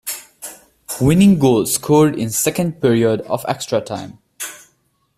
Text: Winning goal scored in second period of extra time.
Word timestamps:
Winning 0.99 1.37
goal 1.37 1.63
scored 1.67 2.17
in 2.17 2.31
second 2.31 2.81
period 2.81 3.21
of 3.21 3.45
extra 3.47 3.79
time. 3.79 4.17